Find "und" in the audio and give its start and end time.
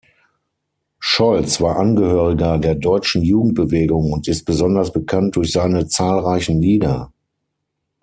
4.11-4.27